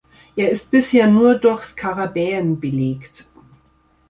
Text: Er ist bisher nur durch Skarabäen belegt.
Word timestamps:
Er 0.35 0.49
ist 0.49 0.71
bisher 0.71 1.05
nur 1.05 1.35
durch 1.35 1.61
Skarabäen 1.61 2.59
belegt. 2.59 3.29